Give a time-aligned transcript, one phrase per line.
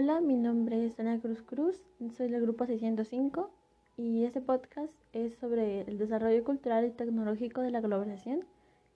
[0.00, 1.82] Hola, mi nombre es Ana Cruz Cruz,
[2.16, 3.50] soy del grupo 605
[3.96, 8.44] y este podcast es sobre el desarrollo cultural y tecnológico de la globalización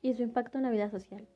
[0.00, 1.26] y su impacto en la vida social.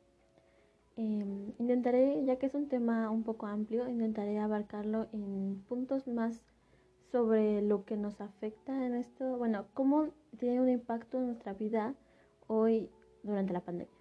[0.94, 6.44] Em, intentaré, ya que es un tema un poco amplio, intentaré abarcarlo en puntos más
[7.10, 11.96] sobre lo que nos afecta en esto, bueno, cómo tiene un impacto en nuestra vida
[12.46, 12.88] hoy
[13.24, 13.95] durante la pandemia.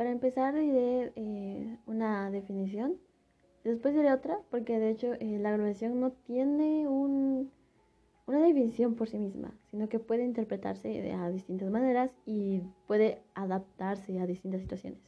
[0.00, 2.96] Para empezar diré eh, una definición,
[3.64, 7.50] después diré otra, porque de hecho eh, la globalización no tiene un,
[8.26, 13.20] una definición por sí misma, sino que puede interpretarse de, a distintas maneras y puede
[13.34, 15.00] adaptarse a distintas situaciones.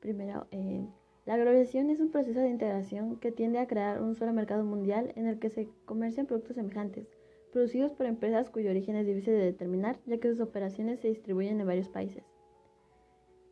[0.00, 0.88] Primero, eh,
[1.26, 5.12] la globalización es un proceso de integración que tiende a crear un solo mercado mundial
[5.14, 7.06] en el que se comercian productos semejantes,
[7.52, 11.60] producidos por empresas cuyo origen es difícil de determinar, ya que sus operaciones se distribuyen
[11.60, 12.37] en varios países.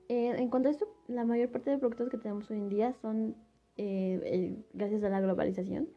[0.09, 2.92] Eh, en cuanto a esto, la mayor parte de productos que tenemos hoy en día
[2.92, 3.37] son
[3.77, 5.88] eh, gracias a la globalización,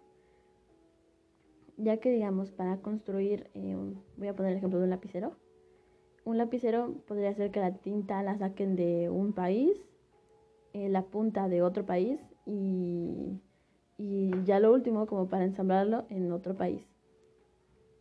[1.77, 3.75] ya que digamos, para construir, eh,
[4.17, 5.37] voy a poner el ejemplo de un lapicero,
[6.25, 9.71] un lapicero podría ser que la tinta la saquen de un país,
[10.73, 13.41] la punta de otro país y,
[13.97, 16.87] y ya lo último como para ensamblarlo en otro país.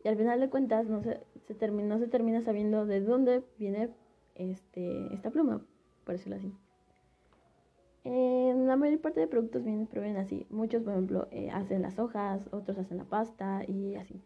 [0.03, 3.89] Y al final de cuentas no se, se, no se termina sabiendo de dónde viene
[4.35, 5.65] este, esta pluma,
[6.09, 6.51] por decirlo así.
[8.03, 10.47] Eh, la mayor parte de productos vienen, provienen así.
[10.49, 14.19] Muchos, por ejemplo, eh, hacen las hojas, otros hacen la pasta y así.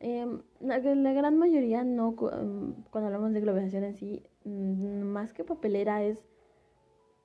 [0.00, 5.44] Em, la, gran mayoría no, em, cuando hablamos de globalización en sí, mm, más que
[5.44, 6.24] papelera es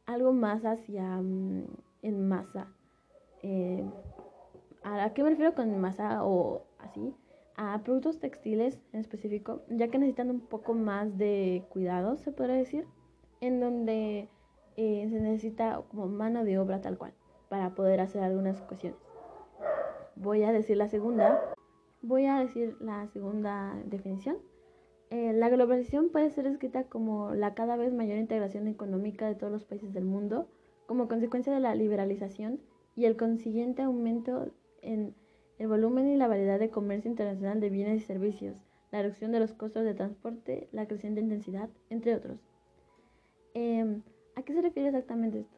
[0.05, 1.63] algo más hacia mm,
[2.01, 2.67] en masa.
[4.83, 7.15] ¿A qué me refiero con masa o así?
[7.55, 12.55] A productos textiles en específico, ya que necesitan un poco más de cuidado, se podría
[12.55, 12.85] decir
[13.43, 14.29] en donde
[14.77, 17.13] eh, se necesita como mano de obra tal cual
[17.49, 18.97] para poder hacer algunas cuestiones.
[20.15, 21.53] Voy a decir la segunda.
[22.01, 24.37] Voy a decir la segunda definición.
[25.09, 29.51] Eh, la globalización puede ser escrita como la cada vez mayor integración económica de todos
[29.51, 30.47] los países del mundo
[30.85, 32.61] como consecuencia de la liberalización
[32.95, 35.15] y el consiguiente aumento en
[35.59, 38.55] el volumen y la variedad de comercio internacional de bienes y servicios,
[38.91, 42.52] la reducción de los costos de transporte, la creciente intensidad, entre otros.
[43.53, 44.01] Em,
[44.35, 45.57] ¿A qué se refiere exactamente esto?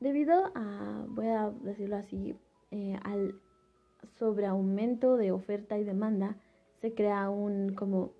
[0.00, 2.34] Debido a, voy a decirlo así,
[2.70, 3.34] eh, al
[4.18, 6.36] sobreaumento de oferta y demanda,
[6.80, 8.12] se crea un como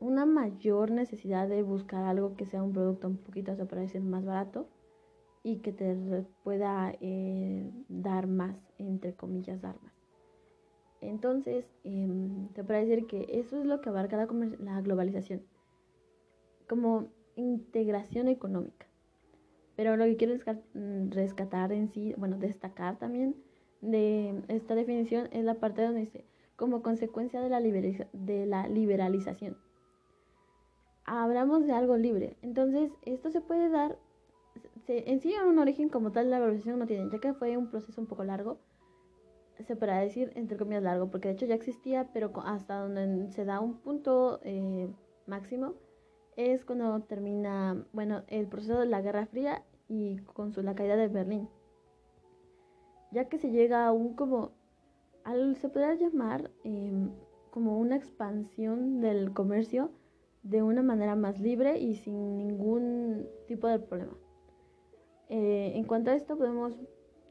[0.00, 4.00] una mayor necesidad de buscar algo que sea un producto un poquito, se puede decir,
[4.00, 4.68] más barato
[5.42, 5.96] y que te
[6.44, 9.92] pueda eh, dar más, entre comillas, dar más.
[11.00, 12.08] Entonces, eh,
[12.54, 14.26] te puedo decir que eso es lo que abarca la,
[14.58, 15.42] la globalización.
[16.68, 18.86] Como integración económica.
[19.76, 20.34] Pero lo que quiero
[20.74, 23.36] mm, rescatar en sí, bueno, destacar también
[23.80, 26.24] de esta definición es la parte donde dice,
[26.56, 29.56] como consecuencia de la, de la liberalización.
[31.04, 32.36] Hablamos de algo libre.
[32.42, 33.96] Entonces, esto se puede dar,
[34.88, 38.00] en sí un origen como tal la globalización no tiene, ya que fue un proceso
[38.00, 38.58] un poco largo,
[39.64, 43.44] se podrá decir entre comillas largo, porque de hecho ya existía, pero hasta donde se
[43.44, 44.88] da un punto eh,
[45.26, 45.74] máximo,
[46.38, 50.94] es cuando termina, bueno, el proceso de la Guerra Fría y con su, la caída
[50.94, 51.48] de Berlín.
[53.10, 54.52] Ya que se llega a un como,
[55.56, 57.10] se podría llamar em,
[57.50, 59.90] como una expansión del comercio
[60.44, 64.16] de una manera más libre y sin ningún tipo de problema.
[65.28, 66.72] Eh, en cuanto a esto, podemos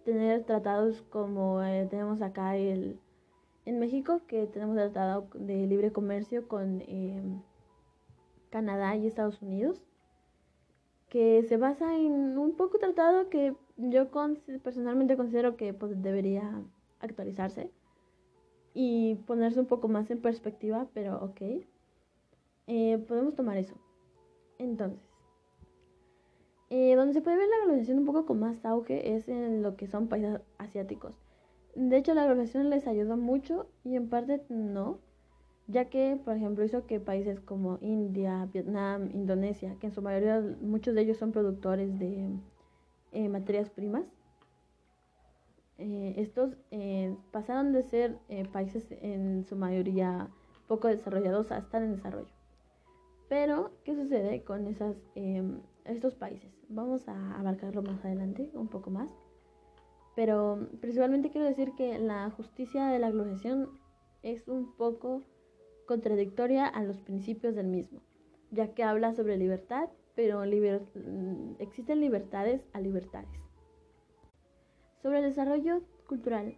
[0.04, 3.00] tener tratados como eh, tenemos acá el,
[3.64, 7.42] en México, que tenemos tratado de libre comercio con em,
[8.50, 9.82] Canadá y Estados Unidos,
[11.10, 14.10] que se basa en un poco tratado que yo
[14.64, 16.62] personalmente considero que pues, debería
[17.00, 17.72] actualizarse
[18.74, 21.66] y ponerse un poco más en perspectiva, pero ok.
[22.68, 23.76] Eh, podemos tomar eso.
[24.60, 25.00] Entonces,
[26.70, 29.78] eh, donde se puede ver la globalización un poco con más auge es en lo
[29.78, 31.16] que son países asiáticos.
[31.76, 35.00] De hecho, la globalización les ayudó mucho y en parte no,
[35.68, 40.42] ya que, por ejemplo, hizo que países como India, Vietnam, Indonesia, que en su mayoría
[40.62, 42.30] muchos de ellos son productores de
[43.12, 44.06] eh, materias primas,
[45.78, 48.18] eh, estos eh, pasaron de ser
[48.52, 50.30] países en su mayoría
[50.68, 52.32] poco desarrollados a estar en desarrollo.
[53.30, 56.50] Pero, ¿qué sucede con esas, em, estos países?
[56.70, 59.12] Vamos a abarcarlo más adelante, un poco más.
[60.16, 63.70] Pero principalmente quiero decir que la justicia de la globalización
[64.24, 65.24] es un poco
[65.88, 68.02] contradictoria a los principios del mismo,
[68.52, 73.30] ya que habla sobre libertad, pero mm, existen libertades a libertades.
[75.02, 76.56] Sobre el desarrollo cultural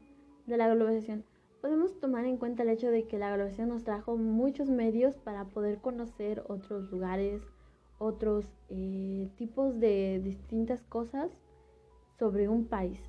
[0.48, 1.24] de la globalización,
[1.62, 5.46] podemos tomar en cuenta el hecho de que la globalización nos trajo muchos medios para
[5.46, 7.42] poder conocer otros lugares,
[7.98, 11.32] otros eh, tipos de distintas cosas
[12.18, 13.02] sobre un país.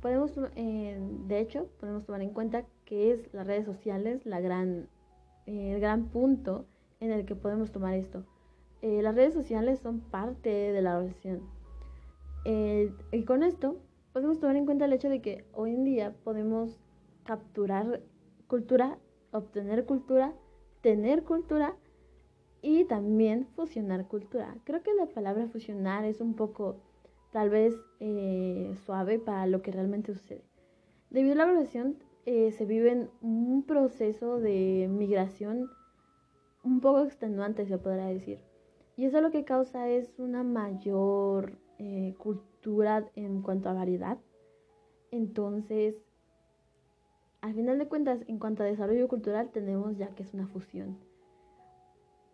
[0.00, 4.88] Podemos, eh, de hecho, podemos tomar en cuenta que es las redes sociales la gran,
[5.46, 6.66] eh, el gran punto
[7.00, 8.24] en el que podemos tomar esto.
[8.82, 11.40] las redes sociales son parte de la globalización.
[13.12, 13.76] y con esto
[14.12, 16.78] podemos tomar en cuenta el hecho de que hoy en día podemos
[17.24, 18.00] capturar
[18.46, 18.98] cultura,
[19.32, 20.32] obtener cultura,
[20.80, 21.76] tener cultura
[22.62, 24.56] y también fusionar cultura.
[24.64, 26.76] Creo que la palabra fusionar es un poco
[27.32, 30.44] tal vez eh, suave para lo que realmente sucede.
[31.10, 35.70] Debido a la globalización eh, se vive un proceso de migración
[36.64, 38.40] un poco extenuante, se podrá decir.
[38.96, 44.18] Y eso lo que causa es una mayor eh, cultura en cuanto a variedad.
[45.12, 45.94] Entonces,
[47.42, 50.98] al final de cuentas, en cuanto a desarrollo cultural, tenemos ya que es una fusión.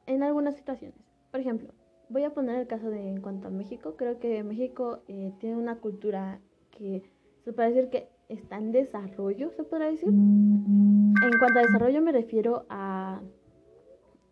[0.06, 0.98] En algunas situaciones.
[1.30, 1.74] Por ejemplo,
[2.08, 3.96] voy a poner el caso de en cuanto a México.
[3.96, 6.40] Creo que México eh, tiene una cultura
[6.70, 7.02] que
[7.44, 10.08] se puede decir que está en desarrollo, se podrá decir.
[10.08, 13.20] En cuanto a desarrollo me refiero a,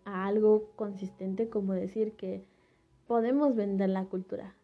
[0.04, 2.44] a algo consistente, como decir que
[3.06, 4.54] podemos vender la cultura.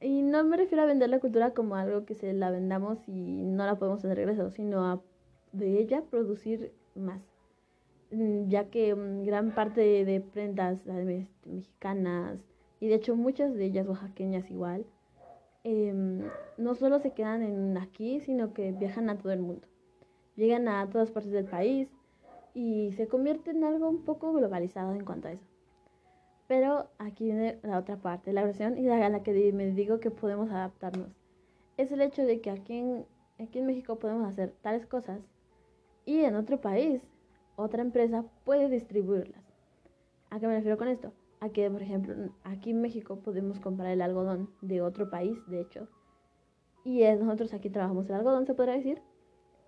[0.00, 3.12] Y no me refiero a vender la cultura como algo que se la vendamos y
[3.12, 5.00] no la podemos tener regreso, sino a
[5.52, 7.22] de ella producir más,
[8.10, 12.40] mm, ya que mm, gran parte de, prendas mexicanas
[12.80, 14.84] y de hecho muchas de ellas oaxaqueñas igual,
[15.64, 16.22] em,
[16.58, 19.66] no solo se quedan en aquí, sino que viajan a todo el mundo.
[20.36, 21.88] Llegan a todas partes del país
[22.54, 25.46] y se convierte en algo un poco globalizado en cuanto a eso.
[26.48, 30.10] Pero aquí viene la otra parte, la versión y la, la que me digo que
[30.10, 31.08] podemos adaptarnos.
[31.76, 33.06] Es el hecho de que aquí en,
[33.38, 35.20] aquí en México podemos hacer tales cosas
[36.04, 37.02] y en otro país
[37.56, 39.42] otra empresa puede distribuirlas.
[40.30, 41.12] ¿A qué me refiero con esto?
[41.42, 45.60] A que, por ejemplo, aquí en México podemos comprar el algodón de otro país, de
[45.60, 45.88] hecho,
[46.84, 49.02] y nosotros aquí trabajamos el algodón, se podrá decir,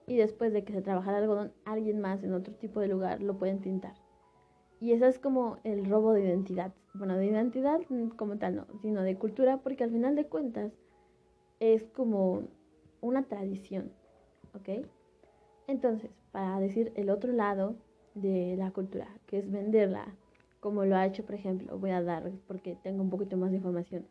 [0.06, 3.20] y después de que se trabaja el algodón, alguien más en otro tipo de lugar
[3.20, 3.94] lo puede tintar.
[4.78, 6.72] Y eso es como el robo de identidad.
[6.94, 7.80] Bueno, de identidad
[8.16, 10.72] como tal no, sino de cultura, porque al final de cuentas
[11.58, 12.44] es como
[13.00, 13.90] una tradición,
[14.54, 14.86] ¿ok?
[15.66, 17.74] Entonces, para decir el otro lado
[18.14, 20.14] de la cultura, que es venderla,
[20.64, 23.58] como lo ha hecho, por ejemplo, voy a dar, porque tengo un poquito más de
[23.58, 24.06] información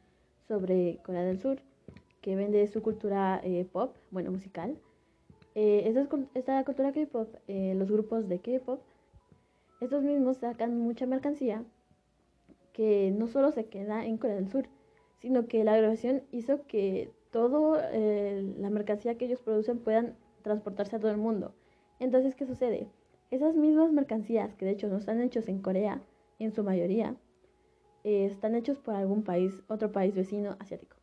[0.47, 1.57] sobre Corea del Sur,
[2.21, 4.77] que vende su cultura eh, pop, bueno, musical.
[5.55, 5.91] Eh,
[6.35, 8.79] esta, cultura K-pop, eh, los grupos de K-pop,
[9.81, 11.63] estos mismos sacan mucha mercancía
[12.71, 14.67] que no solo se queda en Corea del Sur,
[15.21, 21.00] sino que la grabación hizo que toda la mercancía que ellos producen puedan transportarse a
[21.00, 21.55] todo el mundo.
[22.00, 22.89] Entonces, ¿qué sucede?
[23.31, 26.00] Esas mismas mercancías, que de hecho no están hechos en Corea,
[26.39, 27.15] en su mayoría,
[28.03, 30.97] eh, están hechos por algún país, otro país vecino asiático.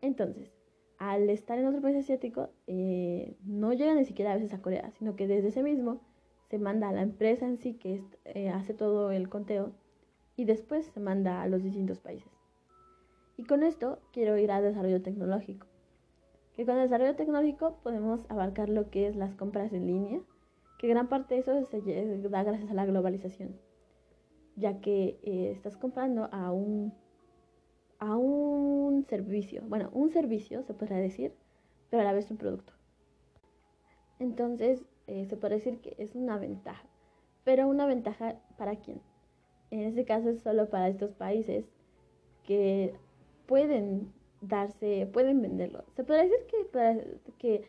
[0.00, 0.52] Entonces,
[0.98, 4.90] al estar en otro país asiático, eh, no llega ni siquiera a veces a Corea,
[4.98, 6.00] sino que desde ese mismo
[6.48, 9.72] se manda a la empresa en sí que eh, hace todo el conteo
[10.36, 12.32] y después se manda a los distintos países.
[13.36, 15.66] Y con esto quiero ir al desarrollo tecnológico
[16.56, 20.20] que con el desarrollo tecnológico podemos abarcar lo que es las compras en línea,
[20.78, 23.60] que gran parte de eso se da gracias a la globalización,
[24.56, 26.92] ya que eh, estás comprando a un,
[27.98, 31.32] a un servicio, bueno, un servicio se podría decir,
[31.90, 32.72] pero a la vez un producto.
[34.18, 36.88] Entonces, eh, se puede decir que es una ventaja,
[37.44, 39.00] pero una ventaja para quién?
[39.70, 41.66] En este caso es solo para estos países
[42.44, 42.94] que
[43.46, 45.84] pueden darse, pueden venderlo.
[45.94, 47.64] Se puede decir que, que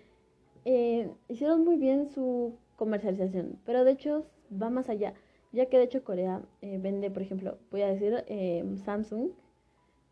[0.66, 5.14] eh, hicieron muy bien su comercialización, pero de hecho va más allá,
[5.52, 9.32] ya que de hecho Corea eh, vende, por ejemplo, voy a decir eh, Samsung,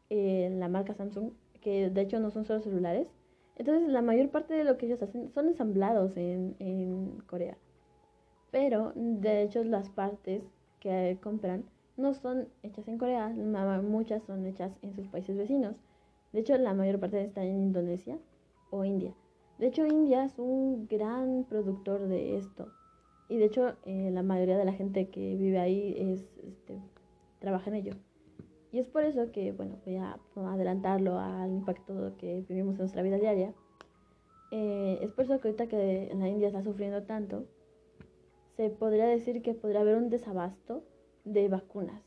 [0.10, 3.08] la marca Samsung, que de hecho no son solo celulares.
[3.58, 7.58] Entonces la mayor parte de lo que ellos hacen son ensamblados en, en Corea.
[8.52, 10.44] Pero de hecho las partes
[10.80, 11.66] que compran
[11.98, 15.82] no son hechas en Corea, muchas son hechas en sus países vecinos.
[16.34, 18.18] De hecho, la mayor parte está en Indonesia
[18.70, 19.14] o India.
[19.58, 22.68] De hecho, India es un gran productor de esto.
[23.28, 26.80] Y de hecho, eh, la mayoría de la gente que vive ahí es, este,
[27.40, 27.94] trabaja en ello.
[28.72, 33.02] Y es por eso que, bueno, voy a adelantarlo al impacto que vivimos en nuestra
[33.02, 33.54] vida diaria.
[34.52, 37.46] Eh, es por eso que ahorita que la India está sufriendo tanto,
[38.58, 40.84] se podría decir que podría haber un desabasto
[41.24, 42.02] de vacunas,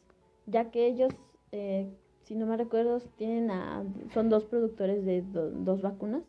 [0.47, 1.13] ya que ellos
[1.53, 1.91] eh,
[2.29, 6.23] si no me recuerdo, tienen a, son dos productores de dos vacunas.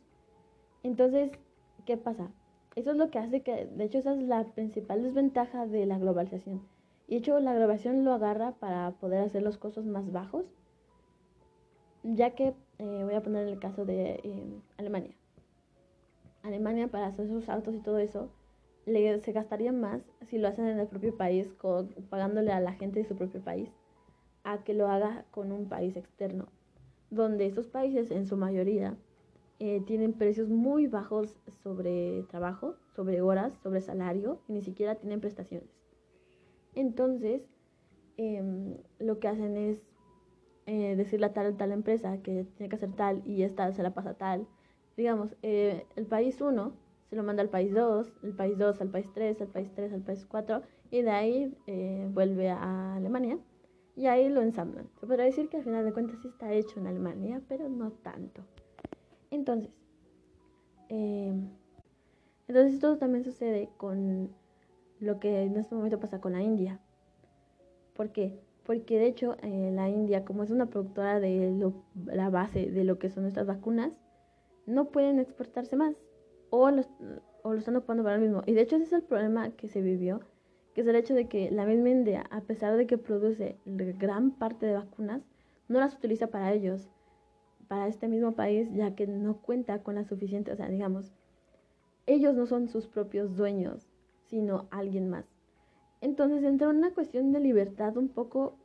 [0.81, 1.29] Entonces,
[1.85, 2.31] ¿qué pasa?
[2.75, 5.97] Eso es lo que hace que, de hecho, esa es la principal desventaja de la
[5.97, 6.61] globalización.
[7.07, 10.45] Y de hecho, la globalización lo agarra para poder hacer los costos más bajos,
[12.03, 15.15] ya que eh, voy a poner el caso de eh, Alemania.
[16.43, 18.29] Alemania para hacer sus autos y todo eso,
[18.85, 21.47] le, se gastaría más si lo hacen en el propio país,
[22.09, 23.69] pagándole a la gente de su propio país,
[24.43, 26.47] a que lo haga con un país externo,
[27.09, 28.95] donde esos países en su mayoría
[29.59, 35.19] eh, tienen precios muy bajos sobre trabajo, sobre horas, sobre salario y ni siquiera tienen
[35.19, 35.69] prestaciones.
[36.75, 37.41] Entonces,
[38.17, 39.81] em, lo que hacen es
[40.65, 43.93] eh, decirle a tal tal empresa que tiene que hacer tal y esta se la
[43.93, 44.47] pasa tal.
[44.95, 46.73] Digamos, eh, el país 1
[47.09, 49.93] se lo manda al país 2, el país 2 al país 3, al país 3
[49.93, 50.61] al país 4
[50.91, 53.39] y de ahí eh, vuelve a Alemania
[53.95, 54.87] y ahí lo ensamblan.
[54.99, 57.91] Se podría decir que al final de cuentas sí está hecho en Alemania, pero no
[57.91, 58.43] tanto.
[59.53, 59.73] Entonces,
[62.47, 64.29] entonces esto también sucede con
[64.99, 66.79] lo que en este momento pasa con la India.
[67.95, 68.39] ¿Por qué?
[68.65, 71.71] Porque de hecho eh, la India, como es una productora de
[72.05, 73.93] la base de lo que son estas vacunas,
[74.65, 75.95] no pueden exportarse más
[76.49, 76.87] o, los,
[77.43, 78.43] o lo están ocupando para lo mismo.
[78.45, 80.21] Y de hecho ese es el problema que se vivió,
[80.73, 84.31] que es el hecho de que la misma India, a pesar de que produce gran
[84.31, 85.21] parte de vacunas,
[85.67, 86.89] no las utiliza para ellos,
[87.69, 91.13] para este mismo país, ya que no cuenta con la suficiente, o sea, digamos,
[92.05, 93.87] ellos no son sus propios dueños
[94.29, 95.25] sino alguien más.
[96.01, 98.55] Entonces entra una cuestión de libertad un poco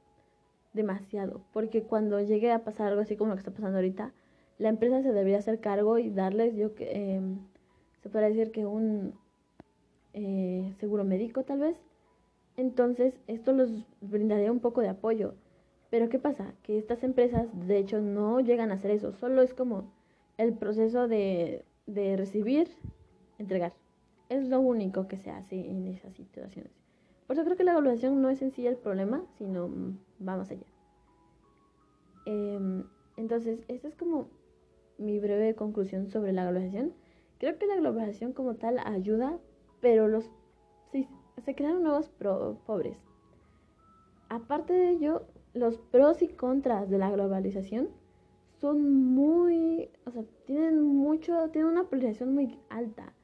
[0.72, 4.12] demasiado, porque cuando llegue a pasar algo así como lo que está pasando ahorita,
[4.58, 7.38] la empresa se debería hacer cargo y darles, yo que em,
[8.02, 9.14] se podría decir que un
[10.12, 11.76] eh, seguro médico tal vez.
[12.56, 13.70] Entonces esto los
[14.00, 15.34] brindaría un poco de apoyo.
[15.94, 16.54] Pero ¿qué pasa?
[16.64, 19.92] Que estas empresas de hecho no llegan a hacer eso, solo es como
[20.38, 22.68] el proceso de, de recibir,
[23.38, 23.74] entregar.
[24.28, 26.72] Es lo único que se hace en esas situaciones.
[27.28, 29.70] Por eso creo que la evaluación no es en sí el problema, sino
[30.20, 30.66] va más allá.
[32.26, 32.82] Em,
[33.16, 34.26] entonces, esta es como
[34.98, 36.92] mi breve conclusión sobre la globalización.
[37.38, 39.38] Creo que la globalización como tal ayuda,
[39.80, 40.28] pero los
[40.90, 41.08] sí,
[41.44, 42.08] se crearon nuevos
[42.66, 42.98] pobres.
[44.28, 47.88] Aparte de ello, los pros y contras de la globalización
[48.60, 53.14] son muy, o sea, tienen mucho, tienen una polarización muy alta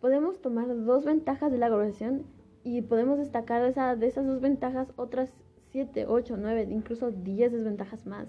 [0.00, 2.24] podemos tomar dos ventajas de la globalización
[2.64, 5.32] y podemos destacar de, esa, de esas dos ventajas otras
[5.70, 8.28] 7, 8, 9, incluso 10 desventajas más.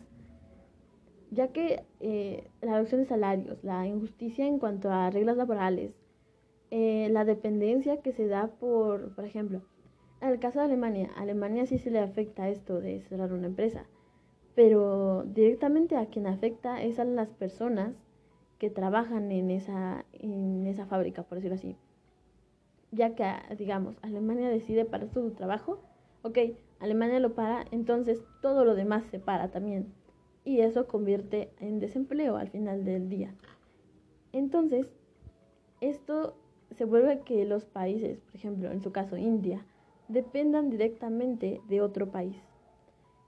[1.32, 5.94] Ya que eh, la reducción de salarios, la injusticia en cuanto a reglas laborales,
[6.72, 9.62] eh, la dependencia que se da por, por ejemplo,
[10.22, 13.86] el caso de Alemania, a Alemania sí se le afecta esto de cerrar una empresa,
[14.56, 17.94] pero directamente a quien afecta es a las personas
[18.58, 21.78] que trabajan en esa, en esa fábrica, por decirlo así.
[22.92, 23.26] Ya que,
[23.58, 25.80] digamos, Alemania decide parar su trabajo,
[26.24, 26.38] ok,
[26.80, 29.94] Alemania lo para, entonces todo lo demás se para también.
[30.44, 33.34] Y eso convierte en desempleo al final del día.
[34.34, 34.88] Entonces,
[35.82, 36.36] esto
[36.72, 39.66] se vuelve que los países, por ejemplo, en su caso India,
[40.10, 42.36] dependan directamente de otro país.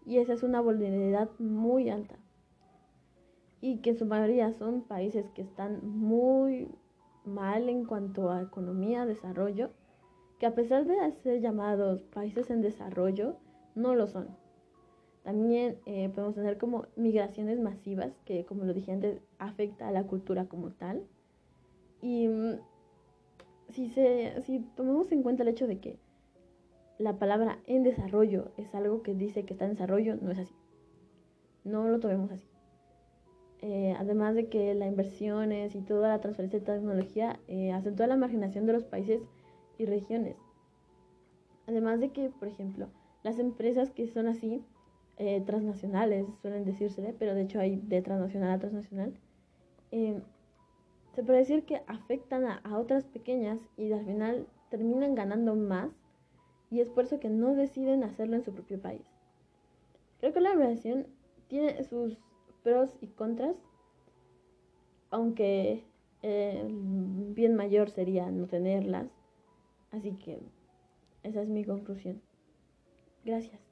[0.06, 2.18] Y esa es una vulnerabilidad muy alta
[3.62, 6.68] y que en su mayoría son países que están muy
[7.24, 9.70] mal en cuanto a economía, desarrollo,
[10.40, 13.38] que a pesar de ser llamados países en desarrollo,
[13.76, 14.36] no lo son.
[15.24, 20.08] También eh, podemos tener como migraciones masivas, que como lo dije antes, afecta a la
[20.08, 21.04] cultura como tal.
[22.02, 22.56] Y mm,
[23.70, 26.00] si, se, si tomamos en cuenta el hecho de que
[27.02, 30.54] la palabra en desarrollo es algo que dice que está en desarrollo, no es así.
[31.64, 32.48] No lo tomemos así.
[33.62, 38.18] Eh, además de que la inversiones y toda la transferencia de tecnología eh, acentúa la
[38.18, 39.22] marginación de los países
[39.78, 40.36] y regiones.
[41.68, 42.88] Además de que, por ejemplo,
[43.24, 44.64] las empresas que son así,
[45.18, 49.14] eh, transnacionales, suelen decírsele, pero de hecho hay de transnacional a transnacional,
[49.92, 55.92] se puede decir que afectan a, a, otras pequeñas y al final terminan ganando más
[56.72, 59.06] y es por eso que no deciden hacerlo en su propio país.
[60.20, 61.06] Creo que la relación
[61.48, 62.18] tiene sus
[62.64, 63.58] pros y contras,
[65.10, 65.84] aunque
[66.24, 69.08] eh, bien mayor sería no tenerlas.
[69.92, 70.40] Así que
[71.24, 72.22] esa es mi conclusión.
[73.26, 73.71] Gracias.